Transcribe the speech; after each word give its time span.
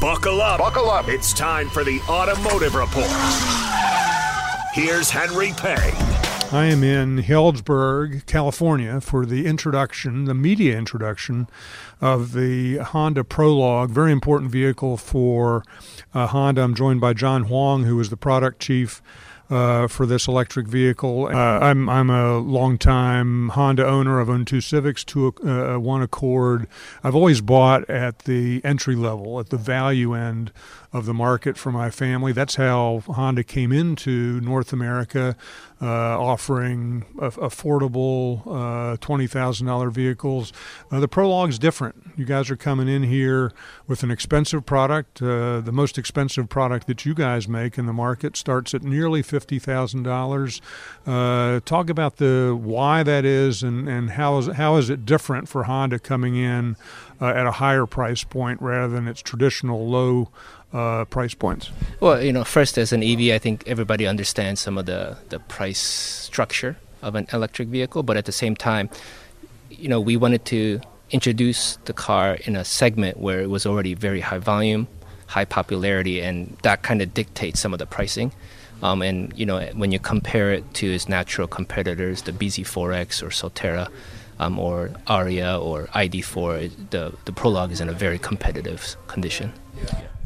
Buckle 0.00 0.40
up. 0.40 0.58
Buckle 0.58 0.88
up. 0.88 1.08
It's 1.08 1.34
time 1.34 1.68
for 1.68 1.84
the 1.84 2.00
Automotive 2.08 2.74
Report. 2.74 3.04
Here's 4.72 5.10
Henry 5.10 5.52
Payne. 5.58 5.94
I 6.50 6.64
am 6.72 6.82
in 6.82 7.18
Healdsburg, 7.22 8.24
California 8.24 9.02
for 9.02 9.26
the 9.26 9.46
introduction, 9.46 10.24
the 10.24 10.32
media 10.32 10.78
introduction 10.78 11.48
of 12.00 12.32
the 12.32 12.78
Honda 12.78 13.24
Prologue, 13.24 13.90
very 13.90 14.10
important 14.10 14.50
vehicle 14.50 14.96
for 14.96 15.64
uh, 16.14 16.28
Honda. 16.28 16.62
I'm 16.62 16.74
joined 16.74 17.02
by 17.02 17.12
John 17.12 17.44
Hwang, 17.44 17.84
who 17.84 18.00
is 18.00 18.08
the 18.08 18.16
product 18.16 18.58
chief 18.58 19.02
uh, 19.50 19.88
for 19.88 20.06
this 20.06 20.28
electric 20.28 20.66
vehicle. 20.66 21.26
Uh, 21.26 21.58
I'm 21.58 21.88
I'm 21.88 22.08
a 22.08 22.38
longtime 22.38 23.50
Honda 23.50 23.86
owner. 23.86 24.20
I've 24.20 24.30
owned 24.30 24.46
two 24.46 24.60
Civics, 24.60 25.04
two 25.04 25.34
uh, 25.44 25.76
one 25.78 26.02
Accord. 26.02 26.68
I've 27.02 27.14
always 27.16 27.40
bought 27.40 27.88
at 27.90 28.20
the 28.20 28.60
entry 28.64 28.94
level, 28.94 29.40
at 29.40 29.50
the 29.50 29.56
value 29.56 30.14
end 30.14 30.52
of 30.92 31.06
the 31.06 31.14
market 31.14 31.56
for 31.56 31.70
my 31.70 31.90
family. 31.90 32.32
That's 32.32 32.56
how 32.56 33.02
Honda 33.06 33.44
came 33.44 33.70
into 33.70 34.40
North 34.40 34.72
America, 34.72 35.36
uh, 35.80 35.86
offering 35.86 37.04
affordable 37.16 38.40
uh, 38.46 38.96
$20,000 38.96 39.92
vehicles. 39.92 40.52
Uh, 40.90 40.98
the 40.98 41.06
Prologue 41.06 41.50
is 41.50 41.58
different. 41.58 41.94
You 42.16 42.24
guys 42.24 42.50
are 42.50 42.56
coming 42.56 42.88
in 42.88 43.04
here 43.04 43.52
with 43.86 44.02
an 44.02 44.10
expensive 44.10 44.66
product. 44.66 45.22
Uh, 45.22 45.60
the 45.60 45.72
most 45.72 45.96
expensive 45.96 46.48
product 46.48 46.88
that 46.88 47.04
you 47.06 47.14
guys 47.14 47.46
make 47.46 47.78
in 47.78 47.86
the 47.86 47.92
market 47.92 48.36
starts 48.36 48.74
at 48.74 48.82
nearly 48.82 49.22
$50,000. 49.40 50.60
Uh, 51.06 51.60
talk 51.64 51.90
about 51.90 52.16
the 52.16 52.58
why 52.60 53.02
that 53.02 53.24
is 53.24 53.62
and, 53.62 53.88
and 53.88 54.10
how, 54.10 54.38
is, 54.38 54.46
how 54.48 54.76
is 54.76 54.90
it 54.90 55.04
different 55.04 55.48
for 55.48 55.64
Honda 55.64 55.98
coming 55.98 56.36
in 56.36 56.76
uh, 57.20 57.26
at 57.26 57.46
a 57.46 57.52
higher 57.52 57.86
price 57.86 58.24
point 58.24 58.60
rather 58.60 58.92
than 58.92 59.08
its 59.08 59.22
traditional 59.22 59.88
low 59.88 60.28
uh, 60.72 61.04
price 61.06 61.34
points? 61.34 61.70
Well, 62.00 62.22
you 62.22 62.32
know, 62.32 62.44
first 62.44 62.78
as 62.78 62.92
an 62.92 63.02
EV, 63.02 63.34
I 63.34 63.38
think 63.38 63.64
everybody 63.66 64.06
understands 64.06 64.60
some 64.60 64.78
of 64.78 64.86
the, 64.86 65.18
the 65.28 65.38
price 65.38 65.78
structure 65.78 66.76
of 67.02 67.14
an 67.14 67.26
electric 67.32 67.68
vehicle, 67.68 68.02
but 68.02 68.16
at 68.16 68.26
the 68.26 68.32
same 68.32 68.54
time, 68.54 68.90
you 69.70 69.88
know, 69.88 70.00
we 70.00 70.16
wanted 70.16 70.44
to 70.46 70.80
introduce 71.10 71.76
the 71.84 71.92
car 71.92 72.34
in 72.44 72.56
a 72.56 72.64
segment 72.64 73.18
where 73.18 73.40
it 73.40 73.50
was 73.50 73.66
already 73.66 73.94
very 73.94 74.20
high 74.20 74.38
volume, 74.38 74.86
high 75.30 75.44
popularity, 75.44 76.20
and 76.20 76.56
that 76.62 76.82
kind 76.82 77.00
of 77.00 77.14
dictates 77.14 77.60
some 77.60 77.72
of 77.72 77.78
the 77.78 77.86
pricing. 77.86 78.32
Um, 78.82 79.00
and 79.00 79.32
you 79.38 79.46
know, 79.46 79.60
when 79.74 79.92
you 79.92 80.00
compare 80.00 80.52
it 80.52 80.74
to 80.74 80.92
its 80.92 81.08
natural 81.08 81.46
competitors, 81.46 82.22
the 82.22 82.32
BZ4X 82.32 83.22
or 83.22 83.28
Solterra, 83.28 83.88
um, 84.40 84.58
or 84.58 84.88
Ariya 85.06 85.62
or 85.62 85.86
ID4, 85.88 86.90
the 86.90 87.12
the 87.26 87.32
Prologue 87.32 87.70
is 87.70 87.80
in 87.80 87.88
a 87.88 87.92
very 87.92 88.18
competitive 88.18 88.96
condition. 89.06 89.52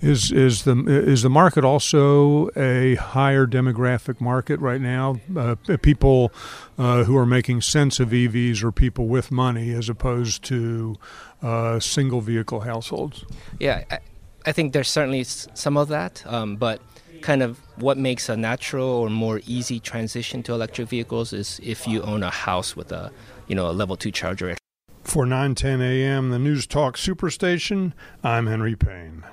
Is 0.00 0.32
is 0.32 0.64
the 0.64 0.76
is 0.86 1.22
the 1.22 1.30
market 1.30 1.64
also 1.64 2.48
a 2.56 2.94
higher 2.94 3.46
demographic 3.46 4.20
market 4.20 4.60
right 4.60 4.80
now? 4.80 5.16
Uh, 5.36 5.56
people 5.82 6.32
uh, 6.78 7.04
who 7.04 7.16
are 7.16 7.26
making 7.26 7.60
sense 7.62 8.00
of 8.00 8.10
EVs 8.10 8.62
or 8.62 8.70
people 8.70 9.06
with 9.08 9.30
money, 9.30 9.70
as 9.70 9.88
opposed 9.88 10.44
to 10.44 10.96
uh, 11.42 11.80
single 11.80 12.20
vehicle 12.20 12.60
households. 12.60 13.24
Yeah, 13.58 13.84
I, 13.90 13.98
I, 14.46 14.52
think 14.52 14.72
there's 14.72 14.88
certainly 14.88 15.24
some 15.24 15.76
of 15.76 15.88
that, 15.88 16.22
um, 16.26 16.56
but 16.56 16.80
kind 17.22 17.42
of 17.42 17.58
what 17.76 17.96
makes 17.96 18.28
a 18.28 18.36
natural 18.36 18.86
or 18.88 19.08
more 19.08 19.40
easy 19.46 19.80
transition 19.80 20.42
to 20.42 20.52
electric 20.52 20.88
vehicles 20.88 21.32
is 21.32 21.58
if 21.62 21.86
you 21.86 22.02
own 22.02 22.22
a 22.22 22.30
house 22.30 22.76
with 22.76 22.92
a 22.92 23.10
you 23.48 23.54
know 23.54 23.70
a 23.70 23.72
level 23.72 23.96
two 23.96 24.10
charger. 24.10 24.56
For 25.02 25.24
9:10 25.24 25.80
a.m. 25.80 26.30
the 26.30 26.38
News 26.38 26.66
Talk 26.66 26.96
Superstation, 26.96 27.92
I'm 28.22 28.46
Henry 28.46 28.76
Payne. 28.76 29.24